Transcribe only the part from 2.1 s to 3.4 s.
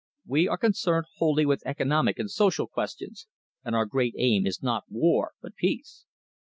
and social questions,